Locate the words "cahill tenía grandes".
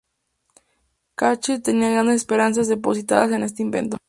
1.15-2.15